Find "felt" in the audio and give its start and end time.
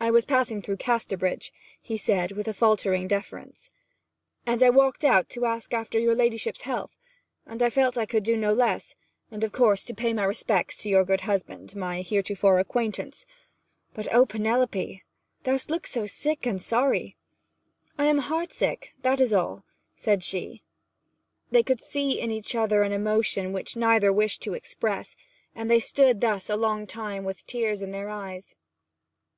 7.68-7.96